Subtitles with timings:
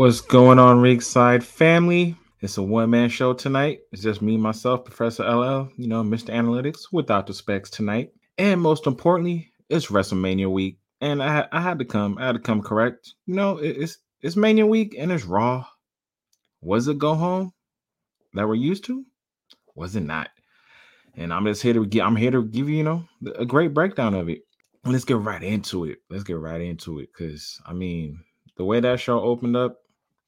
[0.00, 2.16] What's going on, Ringside family?
[2.40, 3.80] It's a one man show tonight.
[3.92, 6.30] It's just me, myself, Professor LL, you know, Mr.
[6.30, 8.08] Analytics without the specs tonight.
[8.38, 10.78] And most importantly, it's WrestleMania week.
[11.02, 13.12] And I, I had to come, I had to come correct.
[13.26, 15.66] You know, it's it's Mania week and it's Raw.
[16.62, 17.52] Was it go home
[18.32, 19.04] that we're used to?
[19.74, 20.30] Was it not?
[21.14, 23.04] And I'm just here to get, I'm here to give you, you know,
[23.36, 24.40] a great breakdown of it.
[24.86, 25.98] let's get right into it.
[26.08, 27.10] Let's get right into it.
[27.12, 28.18] Cause I mean,
[28.56, 29.79] the way that show opened up,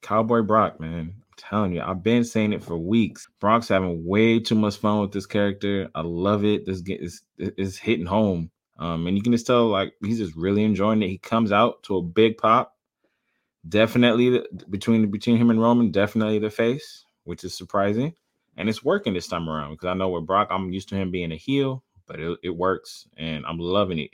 [0.02, 1.14] Cowboy Brock, man.
[1.14, 3.28] I'm telling you, I've been saying it for weeks.
[3.40, 5.88] Brock's having way too much fun with this character.
[5.94, 6.66] I love it.
[6.66, 8.50] This get is is hitting home.
[8.78, 11.08] Um, and you can just tell like he's just really enjoying it.
[11.08, 12.76] He comes out to a big pop.
[13.68, 18.12] Definitely the, between between him and Roman, definitely the face, which is surprising.
[18.56, 21.10] And it's working this time around because I know with Brock, I'm used to him
[21.10, 24.10] being a heel, but it, it works and I'm loving it.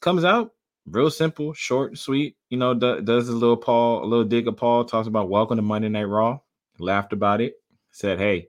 [0.00, 0.52] Comes out,
[0.86, 2.36] real simple, short, sweet.
[2.50, 5.62] You know, does a little Paul, a little dig of Paul, talks about welcome to
[5.62, 6.40] Monday Night Raw,
[6.78, 7.54] laughed about it,
[7.90, 8.48] said, Hey,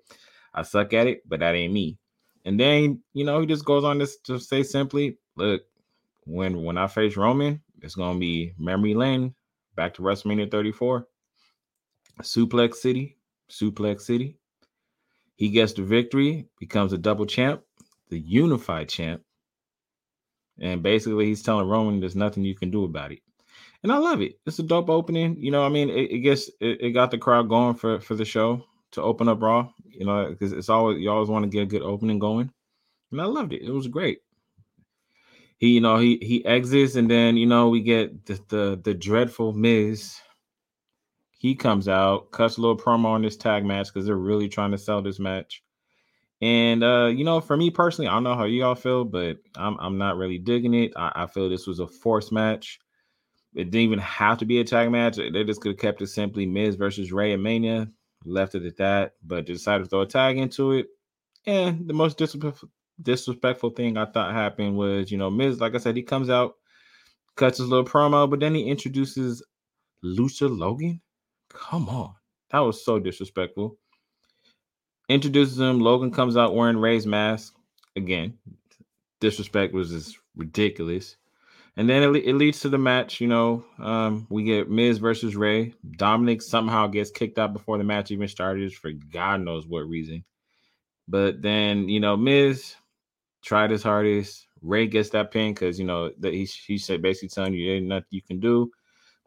[0.54, 1.98] I suck at it, but that ain't me.
[2.46, 5.64] And then, you know, he just goes on this to say simply, look,
[6.26, 9.34] when when I face Roman, it's gonna be memory lane,
[9.76, 11.08] back to WrestleMania 34.
[12.22, 13.18] Suplex City,
[13.50, 14.38] Suplex City.
[15.36, 17.62] He gets the victory, becomes a double champ,
[18.10, 19.22] the unified champ,
[20.60, 23.20] and basically, he's telling Roman there's nothing you can do about it.
[23.84, 24.40] And I love it.
[24.46, 25.38] It's a dope opening.
[25.38, 28.16] You know, I mean, it, it gets it, it, got the crowd going for for
[28.16, 29.70] the show to open up Raw.
[29.86, 32.52] You know, because it's always you always want to get a good opening going.
[33.12, 33.62] And I loved it.
[33.62, 34.20] It was great.
[35.58, 38.94] He, you know, he he exits, and then you know we get the the, the
[38.94, 40.16] dreadful Miz.
[41.30, 44.72] He comes out, cuts a little promo on this tag match because they're really trying
[44.72, 45.62] to sell this match.
[46.42, 49.38] And uh, you know, for me personally, I don't know how you all feel, but
[49.56, 50.92] I'm I'm not really digging it.
[50.96, 52.80] I, I feel this was a forced match.
[53.54, 55.16] It didn't even have to be a tag match.
[55.16, 57.90] They just could have kept it simply Miz versus Rey and Mania,
[58.26, 60.88] left it at that, but decided to throw a tag into it.
[61.46, 62.70] And the most disrespectful,
[63.02, 66.56] disrespectful thing I thought happened was, you know, Miz, like I said, he comes out,
[67.38, 69.42] cuts his little promo, but then he introduces
[70.04, 71.02] Lucha Logan.
[71.50, 72.14] Come on.
[72.52, 73.78] That was so disrespectful
[75.10, 75.80] introduces him.
[75.80, 77.54] Logan comes out wearing Rey's mask.
[77.96, 78.38] Again,
[79.20, 81.16] disrespect was just ridiculous.
[81.78, 83.20] And then it, it leads to the match.
[83.20, 85.74] You know, um, we get Miz versus Rey.
[85.98, 90.24] Dominic somehow gets kicked out before the match even started for God knows what reason.
[91.08, 92.76] But then, you know, Miz
[93.44, 94.48] tried his hardest.
[94.62, 97.86] Ray gets that pin because you know that he he said basically telling you ain't
[97.86, 98.72] nothing you can do.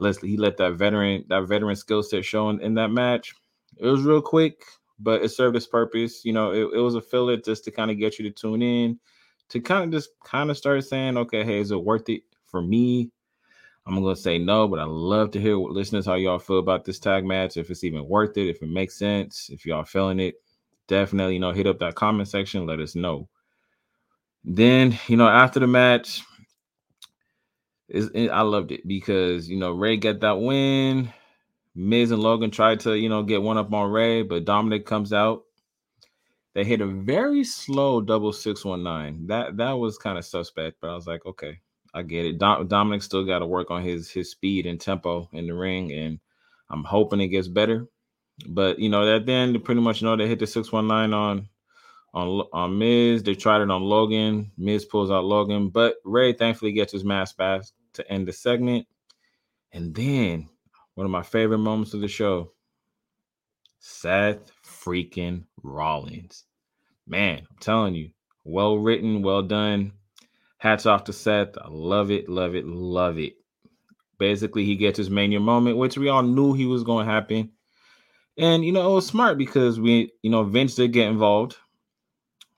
[0.01, 3.35] Let's he let that veteran that veteran skill set show in, in that match.
[3.77, 4.65] It was real quick
[4.99, 6.25] but it served its purpose.
[6.25, 8.63] You know, it, it was a filler just to kind of get you to tune
[8.63, 8.99] in,
[9.51, 12.61] to kind of just kind of start saying, okay, hey, is it worth it for
[12.63, 13.11] me?
[13.87, 16.85] I'm gonna say no, but I love to hear what listeners how y'all feel about
[16.85, 17.57] this tag match.
[17.57, 20.35] If it's even worth it, if it makes sense, if y'all feeling it,
[20.89, 22.67] definitely you know hit up that comment section.
[22.67, 23.31] Let us know.
[24.45, 26.23] Then you know after the match,
[27.89, 31.11] is I loved it because you know Rey got that win.
[31.75, 35.13] Miz and Logan tried to, you know, get one up on Rey, but Dominic comes
[35.13, 35.45] out.
[36.55, 39.27] They hit a very slow double six one nine.
[39.29, 41.61] That that was kind of suspect, but I was like, okay,
[41.95, 42.39] I get it.
[42.39, 45.93] Dom- Dominic still got to work on his his speed and tempo in the ring,
[45.93, 46.19] and
[46.71, 47.87] I'm hoping it gets better.
[48.49, 50.89] But you know, at the end, pretty much you know they hit the six one
[50.89, 51.49] nine on
[52.15, 53.23] on on Miz.
[53.23, 54.51] They tried it on Logan.
[54.57, 57.63] Miz pulls out Logan, but Rey thankfully gets his mask back
[57.95, 58.87] to end the segment.
[59.73, 60.49] And then
[60.99, 62.51] one of my favorite moments of the show.
[63.79, 66.43] Seth freaking Rollins.
[67.07, 68.11] Man, I'm telling you,
[68.45, 69.93] well written, well done.
[70.57, 71.57] Hats off to Seth.
[71.57, 73.35] I love it, love it, love it.
[74.19, 77.53] Basically, he gets his mania moment, which we all knew he was going to happen.
[78.37, 81.59] And, you know, it was smart because we, you know, Vince did get involved.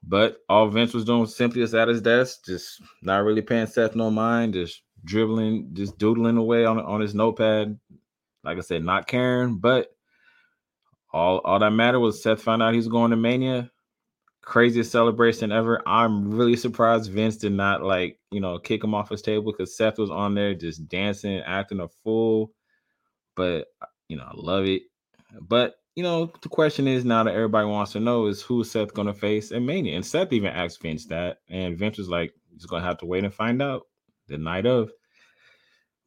[0.03, 3.67] But all Vince was doing was simply just at his desk, just not really paying
[3.67, 7.79] Seth no mind, just dribbling, just doodling away on, on his notepad,
[8.45, 9.89] like I said, not caring, but
[11.13, 13.71] all all that mattered was Seth found out he's going to Mania.
[14.43, 15.83] Craziest celebration ever.
[15.87, 19.77] I'm really surprised Vince did not like, you know, kick him off his table because
[19.77, 22.53] Seth was on there just dancing, acting a fool.
[23.37, 24.83] But uh, you know, I love it.
[25.41, 28.95] But you know, the question is now that everybody wants to know is who Seth
[28.95, 29.97] gonna face in Mania.
[29.97, 33.25] And Seth even asked Vince that, and Vince was like, he's gonna have to wait
[33.25, 33.83] and find out
[34.29, 34.91] the night of.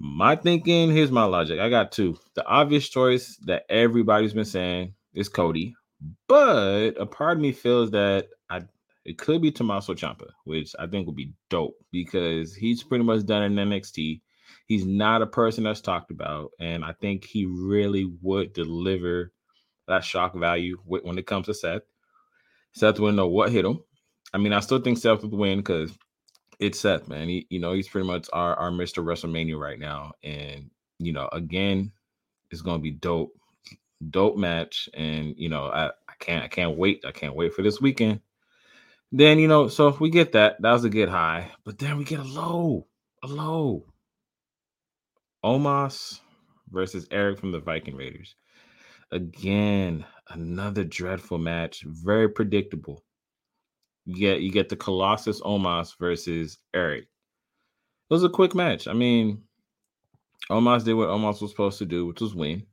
[0.06, 1.62] My thinking, here's my logic.
[1.62, 2.20] I got two.
[2.34, 5.78] The obvious choice that everybody's been saying is Cody,
[6.28, 8.64] but a part of me feels that I
[9.06, 13.26] it could be Tommaso Ciampa, which I think would be dope because he's pretty much
[13.26, 14.20] done in NXT.
[14.66, 19.32] He's not a person that's talked about, and I think he really would deliver
[19.88, 21.84] that shock value when it comes to Seth.
[22.74, 23.80] Seth wouldn't know what hit him.
[24.34, 25.98] I mean, I still think Seth would win because
[26.63, 27.30] it's Seth, man.
[27.30, 29.04] He, you know, he's pretty much our, our Mr.
[29.04, 30.13] WrestleMania right now.
[30.24, 31.92] And, you know, again,
[32.51, 33.33] it's gonna be dope,
[34.10, 34.89] dope match.
[34.94, 37.04] And you know, I, I can't I can't wait.
[37.06, 38.21] I can't wait for this weekend.
[39.12, 41.98] Then, you know, so if we get that, that was a good high, but then
[41.98, 42.88] we get a low,
[43.24, 43.86] a low.
[45.45, 46.19] Omos
[46.71, 48.36] versus Erik from the Viking Raiders.
[49.12, 53.03] Again, another dreadful match, very predictable.
[54.06, 57.04] You get you get the Colossus Omos versus Erik.
[57.04, 58.88] It was a quick match.
[58.88, 59.44] I mean,
[60.50, 62.66] Omos did what Omos was supposed to do, which was win.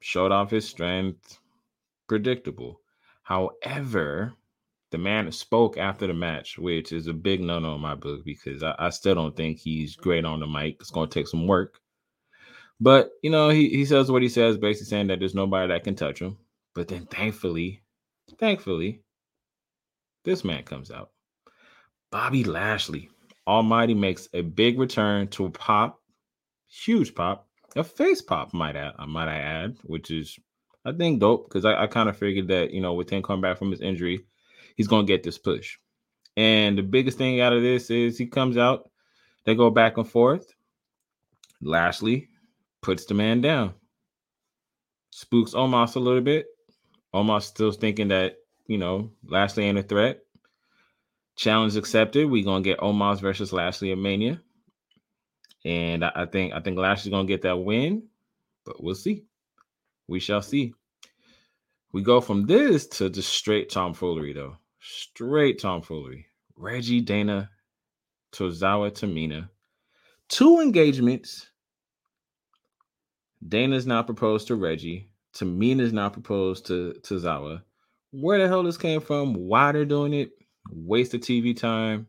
[0.00, 1.38] Showed off his strength.
[2.08, 2.80] Predictable.
[3.22, 4.34] However,
[4.90, 8.62] the man spoke after the match, which is a big no-no in my book because
[8.62, 10.76] I, I still don't think he's great on the mic.
[10.80, 11.80] It's going to take some work.
[12.80, 15.84] But you know, he, he says what he says, basically saying that there's nobody that
[15.84, 16.36] can touch him.
[16.74, 17.82] But then thankfully,
[18.38, 19.02] thankfully,
[20.24, 21.10] this man comes out.
[22.10, 23.10] Bobby Lashley.
[23.46, 26.00] Almighty makes a big return to a pop,
[26.68, 30.38] huge pop, a face pop, might add, I uh, might I add, which is
[30.84, 33.42] I think dope because I, I kind of figured that you know with him coming
[33.42, 34.24] back from his injury,
[34.76, 35.78] he's gonna get this push.
[36.36, 38.90] And the biggest thing out of this is he comes out,
[39.44, 40.52] they go back and forth.
[41.60, 42.28] Lashley
[42.82, 43.74] puts the man down,
[45.10, 46.46] spooks Omos a little bit.
[47.14, 48.36] Omos still thinking that
[48.70, 50.20] you know Lashley ain't a threat.
[51.34, 52.30] Challenge accepted.
[52.30, 54.40] We gonna get Omos versus Lashley at Mania,
[55.64, 58.04] and I, think I think Lashley's gonna get that win,
[58.64, 59.24] but we'll see.
[60.06, 60.72] We shall see.
[61.92, 64.56] We go from this to just straight tomfoolery, though.
[64.78, 66.26] Straight tomfoolery.
[66.54, 67.50] Reggie, Dana,
[68.32, 69.48] Tozawa, Tamina.
[70.28, 71.48] Two engagements.
[73.48, 75.10] Dana's now proposed to Reggie.
[75.34, 77.62] Tamina's now proposed to Tozawa.
[78.12, 79.34] Where the hell this came from?
[79.34, 80.30] Why they're doing it?
[80.70, 82.06] Waste of TV time.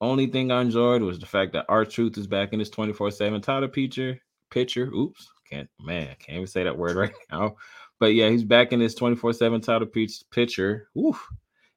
[0.00, 3.68] Only thing I enjoyed was the fact that R-Truth is back in his 24-7 title
[3.68, 4.20] picture.
[4.50, 4.86] Picture.
[4.86, 5.26] Oops.
[5.48, 7.56] Can't man, can't even say that word right now.
[7.98, 9.88] But yeah, he's back in his 24-7 title
[10.30, 10.88] pitcher.
[10.98, 11.26] Oof.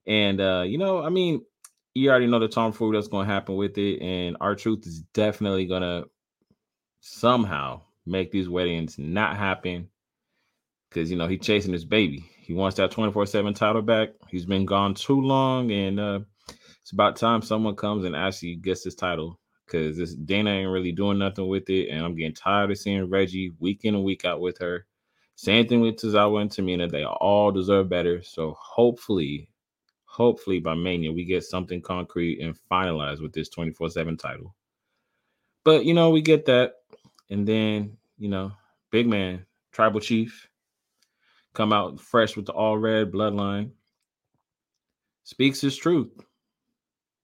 [0.06, 1.42] And uh, you know, I mean,
[1.94, 6.04] you already know the tomfoolery that's gonna happen with it, and R-Truth is definitely gonna
[7.00, 9.88] somehow make these weddings not happen.
[10.92, 12.26] Cause you know, he's chasing his baby.
[12.50, 14.10] He wants that 24-7 title back.
[14.28, 16.22] He's been gone too long, and uh
[16.82, 20.92] it's about time someone comes and actually gets this title because this Dana ain't really
[20.92, 24.26] doing nothing with it, and I'm getting tired of seeing Reggie week in and week
[24.26, 24.88] out with her.
[25.36, 26.90] Same thing with Tozawa and Tamina.
[26.90, 28.24] They all deserve better.
[28.24, 29.52] So hopefully,
[30.06, 34.56] hopefully by Mania, we get something concrete and finalized with this 24 7 title.
[35.64, 36.78] But, you know, we get that.
[37.30, 38.54] And then, you know,
[38.90, 40.49] big man, tribal chief,
[41.60, 43.70] come out fresh with the all red bloodline,
[45.26, 46.08] speaks his truth,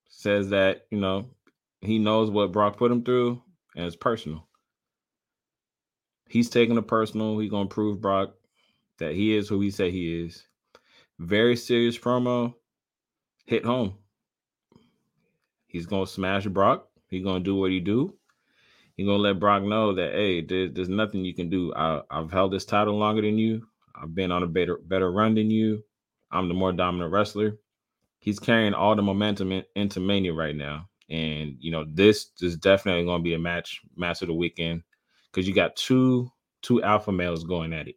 [0.09, 1.29] says that, you know,
[1.79, 3.41] he knows what Brock put him through
[3.77, 4.45] and it's personal.
[6.27, 7.39] He's taking it personal.
[7.39, 8.33] He's gonna prove Brock
[8.97, 10.45] that he is who he said he is.
[11.17, 12.55] Very serious promo.
[13.45, 13.93] Hit home.
[15.67, 16.89] He's gonna smash Brock.
[17.07, 18.13] He's gonna do what he do.
[18.97, 21.73] He's gonna let Brock know that hey, there, there's nothing you can do.
[21.73, 23.65] I, I, have held this title longer than you.
[24.01, 25.83] I've been on a better better run than you.
[26.31, 27.57] I'm the more dominant wrestler.
[28.19, 32.57] He's carrying all the momentum in, into Mania right now, and you know this is
[32.57, 34.83] definitely going to be a match match of the weekend
[35.31, 37.95] because you got two two alpha males going at it.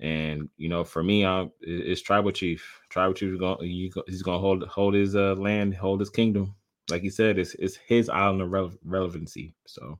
[0.00, 2.80] And you know, for me, I'm, it's tribal chief.
[2.88, 3.58] Tribal chief is going.
[3.60, 6.54] He's going to hold hold his uh, land, hold his kingdom.
[6.90, 9.54] Like he said, it's it's his island of rele- relevancy.
[9.66, 9.98] So,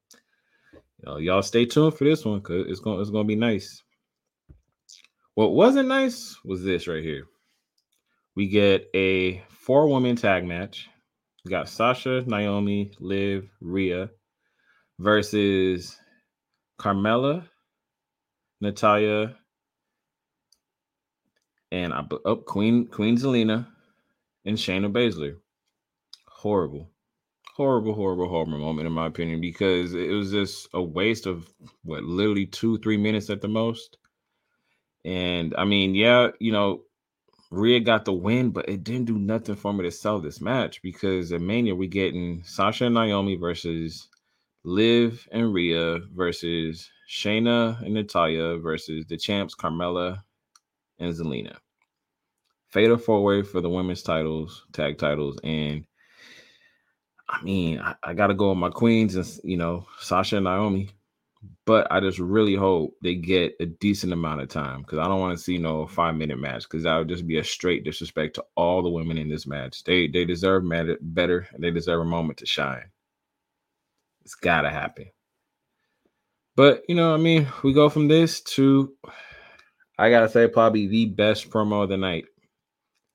[0.73, 3.37] you know, y'all stay tuned for this one because it's going it's going to be
[3.37, 3.83] nice.
[5.35, 7.25] What wasn't nice was this right here.
[8.37, 10.89] We get a four woman tag match.
[11.45, 14.11] We got Sasha, Naomi, Liv, Rhea
[14.99, 15.97] versus
[16.79, 17.49] Carmella,
[18.61, 19.37] Natalya,
[21.71, 23.67] and I oh, Queen Queen Zelina
[24.45, 25.37] and Shayna Baszler.
[26.29, 26.91] Horrible,
[27.57, 31.49] horrible, horrible, horrible moment in my opinion because it was just a waste of
[31.85, 33.97] what literally two three minutes at the most.
[35.05, 36.83] And I mean, yeah, you know,
[37.51, 40.81] Rhea got the win, but it didn't do nothing for me to sell this match
[40.83, 44.09] because at Mania we're getting Sasha and Naomi versus
[44.65, 50.23] Liv and Rhea versus Shayna and Natalya versus the champs Carmella
[50.99, 51.57] and Zelina.
[52.69, 55.85] Fatal four way for the women's titles, tag titles, and
[57.29, 60.45] I mean, I, I got to go with my queens and you know Sasha and
[60.45, 60.89] Naomi,
[61.65, 65.21] but I just really hope they get a decent amount of time because I don't
[65.21, 68.35] want to see no five minute match because that would just be a straight disrespect
[68.35, 69.85] to all the women in this match.
[69.85, 70.65] They they deserve
[71.01, 72.91] better and they deserve a moment to shine.
[74.25, 75.07] It's gotta happen.
[76.57, 78.93] But you know, I mean, we go from this to
[79.99, 82.25] I gotta say, probably the best promo of the night.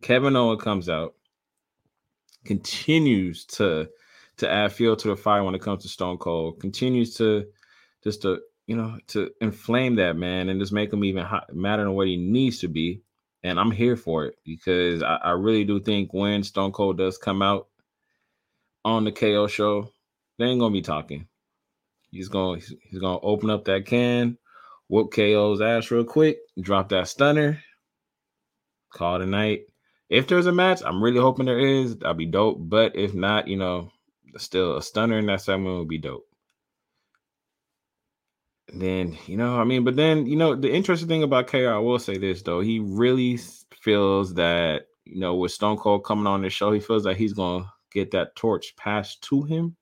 [0.02, 1.16] Kevin Owen comes out,
[2.46, 3.90] continues to
[4.38, 7.46] to add fuel to the fire when it comes to Stone Cold, continues to
[8.04, 11.84] just to you know to inflame that man and just make him even hot, madder
[11.84, 13.02] than what he needs to be.
[13.44, 17.18] And I'm here for it because I, I really do think when Stone Cold does
[17.18, 17.68] come out
[18.84, 19.92] on the KO show,
[20.38, 21.28] they ain't gonna be talking.
[22.12, 24.38] He's gonna he's gonna open up that can,
[24.88, 27.62] whoop KO's ass real quick, drop that stunner,
[28.92, 29.66] call it a night.
[30.10, 31.98] If there's a match, I'm really hoping there is.
[31.98, 32.58] That'd be dope.
[32.60, 33.92] But if not, you know,
[34.38, 36.27] still a stunner in that segment would be dope.
[38.74, 41.78] Then, you know, I mean, but then, you know, the interesting thing about KR, I
[41.80, 43.38] will say this though, he really
[43.82, 47.34] feels that, you know, with Stone Cold coming on the show, he feels like he's
[47.34, 49.76] gonna get that torch passed to him.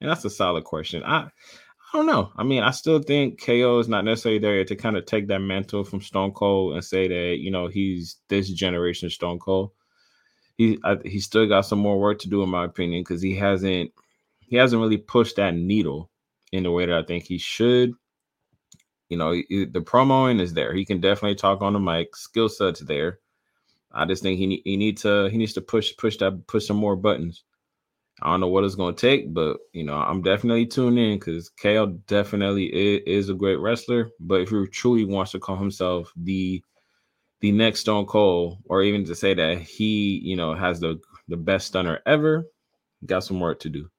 [0.00, 1.04] And that's a solid question.
[1.04, 1.28] I
[1.92, 2.32] I don't know.
[2.36, 5.40] I mean, I still think KO is not necessarily there to kind of take that
[5.40, 9.70] mantle from Stone Cold and say that you know he's this generation Stone Cold.
[10.56, 13.36] He I, he still got some more work to do, in my opinion, because he
[13.36, 13.92] hasn't
[14.40, 16.10] he hasn't really pushed that needle
[16.50, 17.92] in the way that I think he should.
[19.12, 20.72] You know, he, the promoing is there.
[20.72, 22.16] He can definitely talk on the mic.
[22.16, 23.18] Skill set's there.
[23.92, 26.78] I just think he he needs to he needs to push push that push some
[26.78, 27.44] more buttons.
[28.22, 31.50] I don't know what it's to take, but you know, I'm definitely tuned in because
[31.50, 34.08] Kale definitely is, is, a great wrestler.
[34.18, 36.64] But if he truly wants to call himself the
[37.40, 41.36] the next Stone Cold, or even to say that he, you know, has the the
[41.36, 42.46] best stunner ever,
[43.04, 43.90] got some work to do.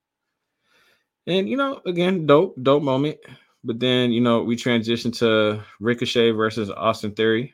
[1.28, 3.20] And you know, again, dope, dope moment.
[3.64, 7.54] But then, you know, we transition to Ricochet versus Austin Theory.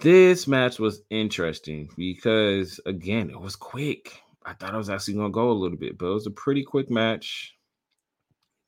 [0.00, 4.22] This match was interesting because again, it was quick.
[4.46, 6.62] I thought I was actually gonna go a little bit, but it was a pretty
[6.62, 7.56] quick match.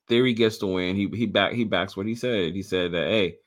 [0.07, 0.97] Theory gets the win.
[0.97, 2.53] He he back he backs what he said.
[2.53, 3.37] He said that hey,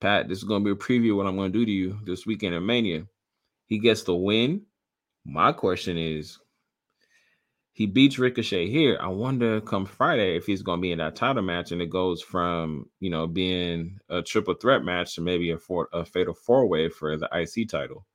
[0.00, 2.24] Pat, this is gonna be a preview of what I'm gonna do to you this
[2.24, 3.06] weekend in Mania.
[3.66, 4.62] He gets the win.
[5.26, 6.38] My question is,
[7.76, 8.96] he beats Ricochet here.
[9.02, 12.22] I wonder come Friday if he's gonna be in that title match and it goes
[12.22, 16.66] from you know being a triple threat match to maybe a four, a fatal four
[16.66, 18.06] way for the IC title.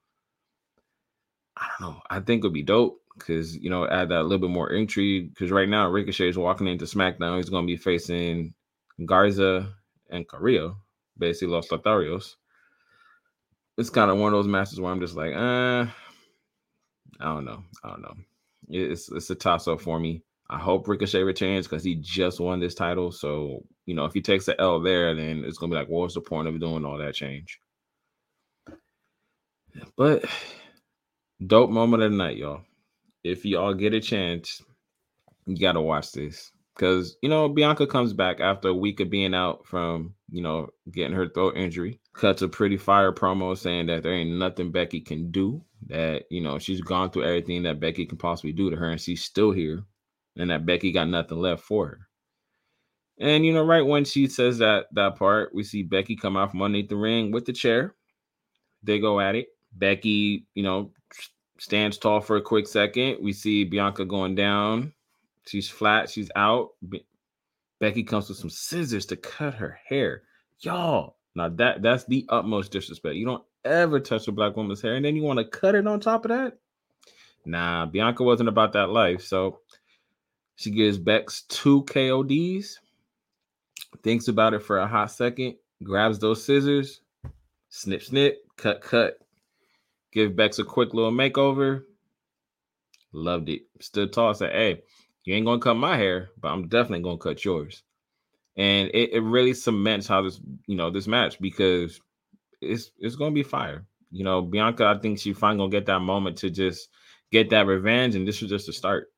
[1.55, 2.01] I don't know.
[2.09, 5.29] I think would be dope because you know add that a little bit more intrigue.
[5.29, 7.37] Because right now Ricochet is walking into SmackDown.
[7.37, 8.55] He's going to be facing
[9.05, 9.75] Garza
[10.09, 10.77] and Carrillo,
[11.19, 12.33] basically Los Lotharios.
[13.77, 15.85] It's kind of one of those matches where I'm just like, uh,
[17.19, 18.15] I don't know, I don't know.
[18.71, 20.23] It's it's a toss up for me.
[20.49, 23.11] I hope Ricochet returns because he just won this title.
[23.11, 26.15] So you know, if he takes the L there, then it's gonna be like, what's
[26.15, 27.59] the point of doing all that change?
[29.97, 30.25] But
[31.45, 32.61] dope moment of the night, y'all
[33.23, 34.61] if y'all get a chance,
[35.45, 39.09] you got to watch this because you know Bianca comes back after a week of
[39.09, 41.99] being out from you know getting her throat injury.
[42.13, 45.63] Cuts a pretty fire promo saying that there ain't nothing Becky can do.
[45.87, 48.99] That you know she's gone through everything that Becky can possibly do to her, and
[48.99, 49.83] she's still here,
[50.37, 51.99] and that Becky got nothing left for her.
[53.19, 56.51] And you know, right when she says that that part, we see Becky come out
[56.51, 57.95] from underneath the ring with the chair.
[58.83, 59.49] They go at it.
[59.73, 60.91] Becky, you know,
[61.59, 63.17] stands tall for a quick second.
[63.21, 64.93] We see Bianca going down.
[65.45, 66.09] She's flat.
[66.09, 66.69] She's out.
[67.81, 70.23] Be- Becky comes with some scissors to cut her hair.
[70.59, 73.15] Y'all, now that that's the utmost disrespect.
[73.15, 75.87] You don't ever touch a black woman's hair, and then you want to cut it
[75.87, 76.59] on top of that.
[77.45, 79.23] Nah, Bianca wasn't about that life.
[79.23, 79.59] So
[80.55, 82.77] she gives Bex two KODs,
[84.03, 87.01] thinks about it for a hot second, grabs those scissors,
[87.69, 89.17] snip, snip, cut, cut,
[90.11, 91.83] give Bex a quick little makeover.
[93.11, 93.63] Loved it.
[93.79, 94.33] Stood tall.
[94.33, 94.83] Said, "Hey,
[95.23, 97.83] you ain't gonna cut my hair, but I'm definitely gonna cut yours."
[98.57, 102.01] And it, it really cements how this, you know, this match because
[102.61, 103.85] it's it's gonna be fire.
[104.11, 106.89] You know, Bianca, I think she finally gonna get that moment to just
[107.31, 109.11] get that revenge, and this was just a start.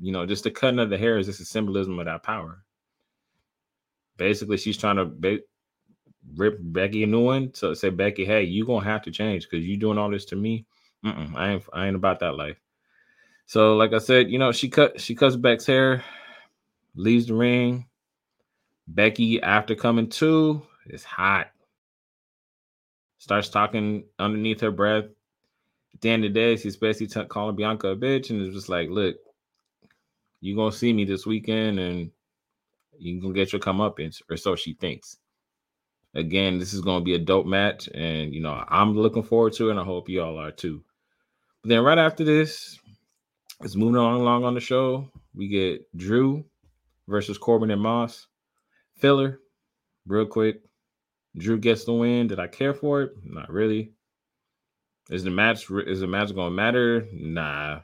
[0.00, 2.64] You know, just the cutting of the hair is just a symbolism of that power.
[4.16, 5.40] Basically, she's trying to
[6.36, 9.66] rip Becky a new one to say Becky, hey, you gonna have to change because
[9.66, 10.66] you doing all this to me.
[11.04, 12.60] Mm-mm, I ain't I ain't about that life.
[13.50, 16.04] So, like I said, you know, she cut she cuts Beck's hair,
[16.94, 17.84] leaves the ring.
[18.86, 21.48] Becky, after coming to, is hot.
[23.18, 25.06] Starts talking underneath her breath.
[25.94, 28.54] At the end of the day, she's basically t- calling Bianca a bitch, and it's
[28.54, 29.16] just like, look,
[30.40, 32.12] you're gonna see me this weekend and
[33.00, 35.16] you're gonna get your comeuppance, or so she thinks.
[36.14, 39.66] Again, this is gonna be a dope match, and you know, I'm looking forward to
[39.66, 40.84] it, and I hope you all are too.
[41.62, 42.78] But then right after this,
[43.62, 45.08] it's moving on along on the show.
[45.34, 46.44] We get Drew
[47.08, 48.26] versus Corbin and Moss.
[48.96, 49.40] Filler,
[50.06, 50.62] real quick.
[51.36, 52.26] Drew gets the win.
[52.26, 53.12] Did I care for it?
[53.24, 53.92] Not really.
[55.10, 57.06] Is the match is the match gonna matter?
[57.12, 57.80] Nah.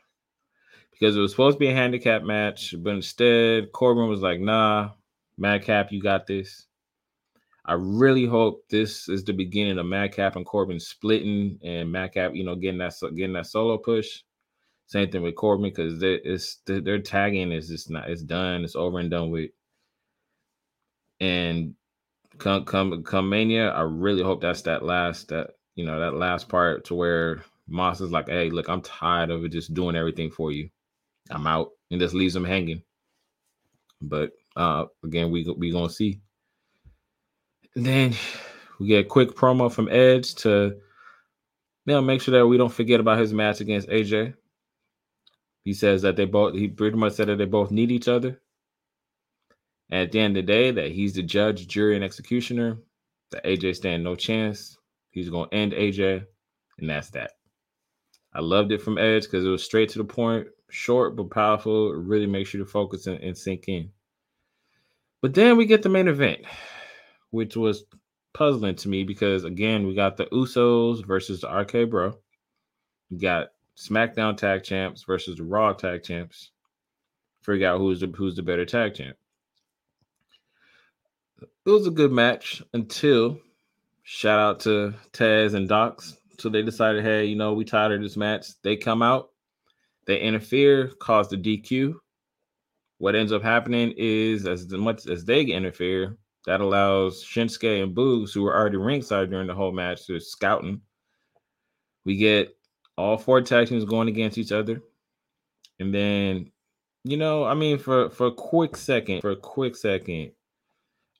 [0.90, 4.90] Because it was supposed to be a handicap match, but instead Corbin was like, nah,
[5.36, 6.66] Madcap, you got this.
[7.66, 12.44] I really hope this is the beginning of Madcap and Corbin splitting and Madcap, you
[12.44, 14.22] know, getting that getting that solo push.
[14.88, 19.00] Same thing with Corbin because it's their tagging is just not it's done, it's over
[19.00, 19.50] and done with.
[21.20, 21.74] And
[22.38, 26.48] come come come Mania, I really hope that's that last that you know that last
[26.48, 30.52] part to where Moss is like, hey, look, I'm tired of just doing everything for
[30.52, 30.70] you.
[31.30, 32.82] I'm out, and just leaves them hanging.
[34.00, 36.20] But uh again, we we gonna see.
[37.74, 38.14] Then
[38.78, 40.76] we get a quick promo from Edge to
[41.86, 44.34] you know make sure that we don't forget about his match against AJ.
[45.66, 48.40] He says that they both he pretty much said that they both need each other.
[49.90, 52.78] And at the end of the day, that he's the judge, jury, and executioner.
[53.32, 54.78] That AJ stand no chance.
[55.10, 56.24] He's gonna end AJ,
[56.78, 57.32] and that's that.
[58.32, 61.92] I loved it from Edge because it was straight to the point, short but powerful.
[61.92, 63.90] It really makes you to focus and, and sink in.
[65.20, 66.42] But then we get the main event,
[67.30, 67.86] which was
[68.34, 72.20] puzzling to me because again, we got the Usos versus the RK Bro.
[73.10, 76.50] We got SmackDown Tag Champs versus the Raw Tag Champs.
[77.42, 79.16] Figure out who's the who's the better tag champ
[81.66, 83.38] it was a good match until
[84.04, 86.16] shout out to Tez and Dawks.
[86.38, 88.46] So they decided, hey, you know, we tired of this match.
[88.62, 89.30] They come out,
[90.06, 91.94] they interfere, cause the DQ.
[92.98, 98.32] What ends up happening is as much as they interfere, that allows Shinsuke and Boogs,
[98.32, 100.80] who were already ringside during the whole match, to scouting.
[102.04, 102.55] We get
[102.96, 104.82] all four tag teams going against each other.
[105.78, 106.50] And then,
[107.04, 110.32] you know, I mean, for for a quick second, for a quick second,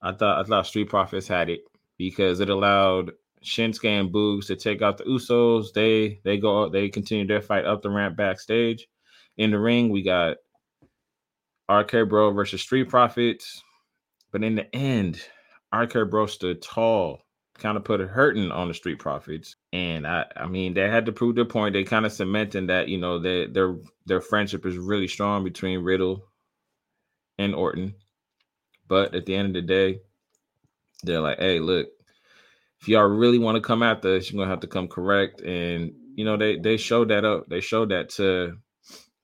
[0.03, 1.61] I thought I thought Street Profits had it
[1.99, 3.13] because it allowed
[3.45, 5.73] Shinsuke and Boogs to take out the Usos.
[5.73, 8.89] They they go they continue their fight up the ramp backstage.
[9.37, 10.39] In the ring, we got
[11.71, 13.63] RK Bro versus Street Profits.
[14.33, 15.21] But in the end,
[15.75, 17.21] RK Bro stood tall,
[17.59, 19.57] kind of put a hurting on the Street Profits.
[19.73, 21.73] And I I mean they had to prove their point.
[21.73, 25.81] They kind of cementing that, you know, they, their their friendship is really strong between
[25.81, 26.25] Riddle
[27.39, 27.95] and Orton.
[28.89, 30.01] But at the end of the day,
[31.03, 31.89] they're like, hey, look,
[32.81, 35.41] if y'all really want to come after us, you're gonna have to come correct.
[35.41, 37.49] And you know, they they showed that up.
[37.49, 38.59] They showed that to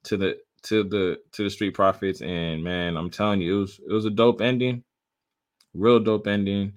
[0.05, 2.23] to the to the to the street profits.
[2.23, 4.85] And man, I'm telling you, it was it was a dope ending,
[5.75, 6.75] real dope ending.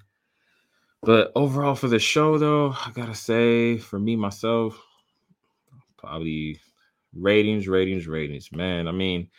[1.06, 4.82] But overall for the show, though, I gotta say, for me myself,
[5.98, 6.60] probably
[7.14, 8.52] ratings, ratings, ratings.
[8.52, 9.30] Man, I mean,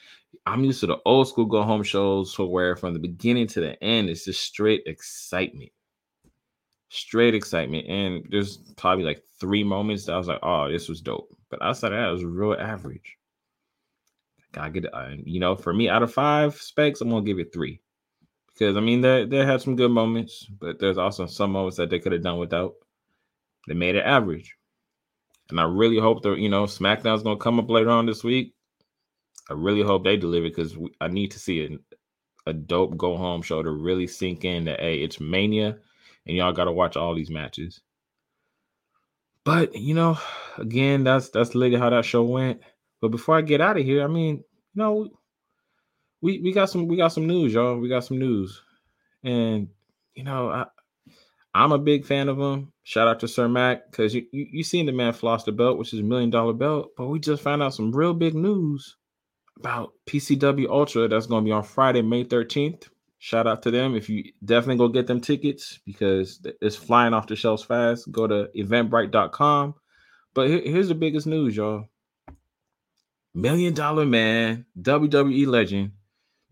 [0.46, 3.82] I'm used to the old school go home shows where from the beginning to the
[3.82, 5.72] end, it's just straight excitement.
[6.88, 7.88] Straight excitement.
[7.88, 11.36] And there's probably like three moments that I was like, oh, this was dope.
[11.50, 13.18] But outside of that, it was real average.
[14.52, 14.94] Gotta get it.
[14.94, 17.80] Uh, you know, for me, out of five specs, I'm gonna give it three.
[18.56, 21.90] Because I mean, they, they had some good moments, but there's also some moments that
[21.90, 22.74] they could have done without.
[23.68, 24.54] They made it average.
[25.50, 28.56] And I really hope that, you know, SmackDown's gonna come up later on this week
[29.48, 31.78] I really hope they deliver because I need to see
[32.46, 35.78] a, a dope go home show to really sink in that hey, it's Mania,
[36.26, 37.80] and y'all got to watch all these matches.
[39.44, 40.18] But you know,
[40.58, 42.60] again, that's that's literally how that show went.
[43.00, 45.08] But before I get out of here, I mean, you know,
[46.26, 47.78] we we got some we got some news, y'all.
[47.78, 48.60] We got some news,
[49.22, 49.68] and
[50.14, 50.66] you know, I
[51.54, 52.72] I'm a big fan of him.
[52.82, 55.78] Shout out to Sir Mac because you, you you seen the man floss the belt,
[55.78, 56.90] which is a million dollar belt.
[56.96, 58.96] But we just found out some real big news
[59.56, 62.88] about PCW Ultra that's going to be on Friday, May 13th.
[63.18, 63.94] Shout out to them.
[63.94, 68.26] If you definitely go get them tickets because it's flying off the shelves fast, go
[68.26, 69.74] to eventbrite.com.
[70.34, 71.86] But here's the biggest news, y'all.
[73.36, 75.92] Million Dollar Man, WWE legend,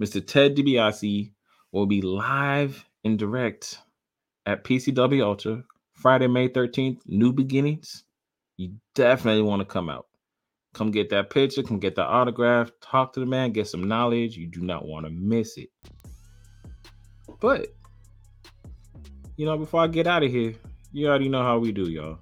[0.02, 0.24] Mr.
[0.26, 1.32] Ted DiBiase
[1.72, 3.78] will be live and direct
[4.46, 6.98] at PCW Ultra Friday, May 13th.
[7.06, 8.04] New beginnings.
[8.56, 10.06] You definitely want to come out.
[10.72, 14.36] Come get that picture, come get the autograph, talk to the man, get some knowledge.
[14.36, 15.70] You do not want to miss it.
[17.40, 17.68] But,
[19.36, 20.54] you know, before I get out of here,
[20.92, 22.18] you already know how we do, y'all.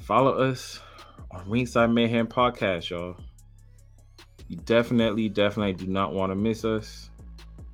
[0.00, 0.80] Follow us
[1.30, 3.16] on Ringside Mayhem Podcast, y'all.
[4.48, 7.10] You definitely, definitely do not want to miss us.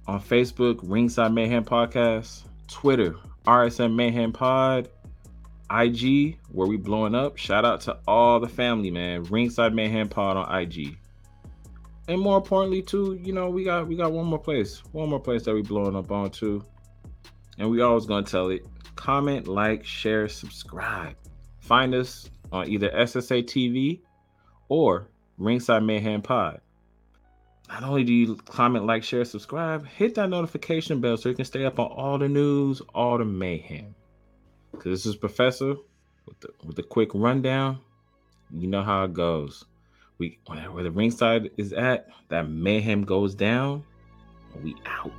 [0.06, 3.14] On Facebook, Ringside Mayhem Podcast, Twitter,
[3.46, 4.88] RSM Mayhem Pod,
[5.70, 7.36] IG, where we blowing up.
[7.36, 9.22] Shout out to all the family, man.
[9.24, 10.98] Ringside Mayhem Pod on IG.
[12.08, 14.82] And more importantly, too, you know, we got we got one more place.
[14.92, 16.62] One more place that we blowing up on too.
[17.58, 18.66] And we always gonna tell it.
[18.96, 21.14] Comment, like, share, subscribe.
[21.60, 24.00] Find us on either SSA TV
[24.68, 25.08] or
[25.38, 26.60] Ringside Mayhem Pod.
[27.74, 31.44] Not only do you comment, like, share, subscribe, hit that notification bell so you can
[31.44, 33.96] stay up on all the news, all the mayhem.
[34.74, 35.74] Cause this is Professor
[36.24, 37.80] with the with the quick rundown.
[38.52, 39.64] You know how it goes.
[40.18, 43.82] We where the ringside is at, that mayhem goes down.
[44.62, 45.10] We out.